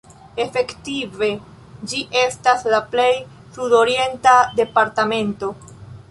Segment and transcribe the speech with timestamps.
[0.43, 1.27] Efektive
[1.91, 3.09] ĝi estas la plej
[3.57, 5.51] sud-orienta departemento.